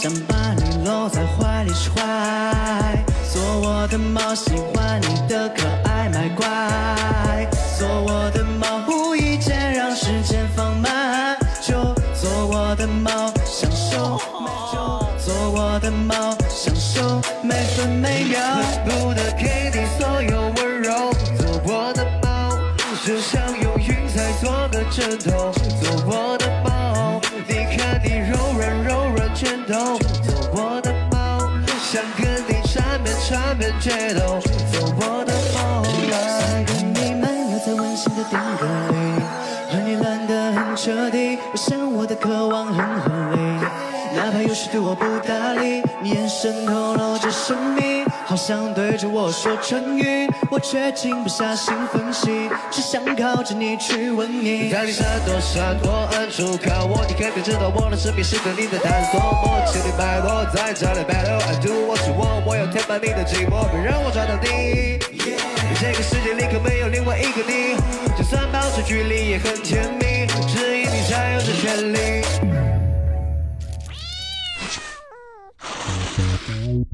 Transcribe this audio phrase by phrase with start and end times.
[0.00, 3.04] 想把你搂在怀里释怀。
[3.32, 6.46] 做我的猫，喜欢你的可爱卖乖。
[7.76, 11.36] 做我的猫，无意间让时间放慢。
[11.60, 11.74] 就
[12.14, 13.10] 做我的猫，
[13.44, 14.20] 享受
[14.72, 16.14] 就做我的猫，
[16.48, 18.38] 享受每分每秒。
[18.84, 22.56] 不得给你所有温柔，做我的猫，
[23.04, 25.52] 就像用云彩做个枕头。
[33.78, 34.40] 街头。
[34.72, 36.64] 做我的猫来。
[36.64, 38.96] 跟你漫游在温馨的定格里，
[39.70, 43.40] 和你懒得很彻底，我想我的渴望很合理。
[44.16, 54.68] 哪怕有时对我不搭理，你眼神透露着神秘，好像对着我说成语，我却静不下心分析，只想靠着你去吻你。
[54.68, 59.18] 当你闪躲闪躲，暗处靠我，你肯定知道我的身边是对你的探索。
[59.18, 64.98] 默契里脉络，在这里 battle I do 我是我，我要填满你的寂寞，别让我抓到你。
[65.80, 67.80] 这个世界里可没有另外一个你，
[68.14, 72.07] 就算保持距离也很甜蜜，只因你才有这权利。
[76.48, 76.88] Bye.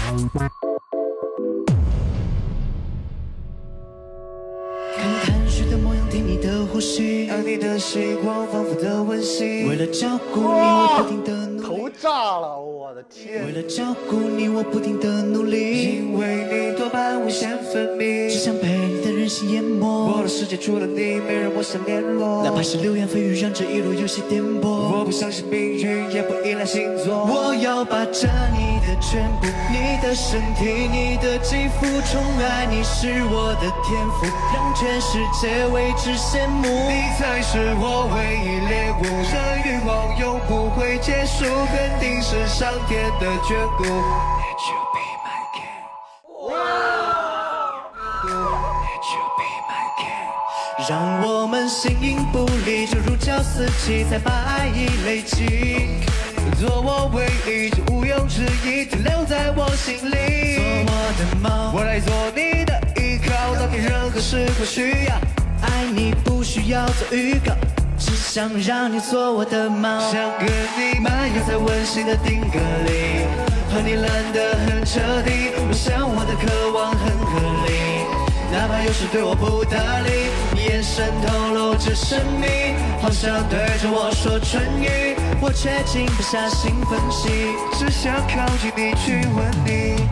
[0.00, 0.16] 看
[5.22, 9.68] 看水的模样，听你的呼吸，爱你的星光仿佛的温馨。
[9.68, 11.92] 为了照顾你，我不停的努头力。
[12.00, 12.08] 炸
[12.40, 13.44] 了，我的天！
[13.44, 15.69] 为了照顾你，我不停的努力，
[19.30, 19.86] 你的任性淹没。
[19.86, 22.42] 我的世界除了你，没人我想联络。
[22.42, 25.04] 哪怕是流言蜚语，让这一路有些颠簸我。
[25.04, 27.24] 不相信命运，也不依赖星座。
[27.24, 36.66] 我要霸占你的全部，你的身体，你的肌肤，宠爱你是我的天赋，让全世界为之羡慕。
[36.66, 43.84] 你才是我唯一猎物，这欲望永不会结束，肯定是上天的眷顾。
[50.88, 56.00] 让我们形影不离，就如胶似漆，再把爱意累积。
[56.58, 60.94] 做我唯一，就毋庸置疑，停留在我心里做。
[60.94, 65.14] 我的猫，我来做你的依靠，当你任何时候需要。
[65.62, 67.52] 爱你不需要做预告，
[67.98, 70.00] 只想让你做我的猫。
[70.10, 73.26] 想跟你漫游在温馨的定格里，
[73.72, 75.52] 和你懒得很彻底。
[75.68, 77.99] 我想我的渴望很合理，
[78.60, 87.30] 哪怕有时对我不搭理，你眼神透露着神秘，好像对着我说唇语，我却静不下心分析。
[87.78, 90.06] 只想靠近你去吻你。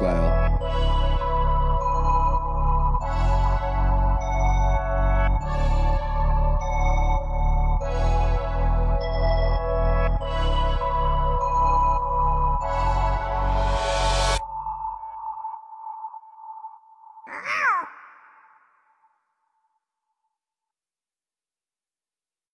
[0.00, 0.59] 乖哦。